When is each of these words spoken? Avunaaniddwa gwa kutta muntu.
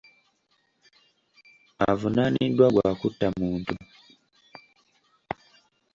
Avunaaniddwa 1.89 2.67
gwa 2.73 2.89
kutta 3.01 3.27
muntu. 3.39 3.73